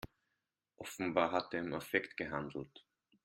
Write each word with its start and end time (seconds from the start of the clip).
Offenbar 0.77 1.31
hat 1.31 1.53
er 1.53 1.59
im 1.59 1.75
Affekt 1.75 2.17
gehandelt. 2.17 2.87